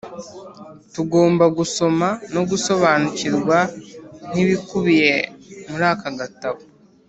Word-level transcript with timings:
tugomba 0.93 1.45
gusoma 1.57 2.07
no 2.33 2.41
gusobanukirwa 2.49 3.57
n'ibikubiye 4.33 5.13
muri 5.69 5.85
aka 5.93 6.09
gatabo, 6.19 6.59